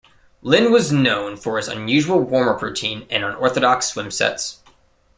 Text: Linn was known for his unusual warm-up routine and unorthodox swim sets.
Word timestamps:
Linn 0.41 0.71
was 0.71 0.91
known 0.91 1.37
for 1.37 1.57
his 1.57 1.67
unusual 1.67 2.21
warm-up 2.21 2.63
routine 2.63 3.05
and 3.11 3.23
unorthodox 3.23 3.85
swim 3.85 4.09
sets. 4.09 4.63